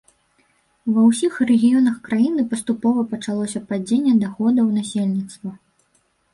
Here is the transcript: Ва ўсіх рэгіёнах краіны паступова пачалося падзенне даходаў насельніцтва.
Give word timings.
Ва 0.95 1.03
ўсіх 1.09 1.33
рэгіёнах 1.49 1.99
краіны 2.09 2.47
паступова 2.55 3.05
пачалося 3.13 3.63
падзенне 3.69 4.17
даходаў 4.27 4.75
насельніцтва. 4.81 5.51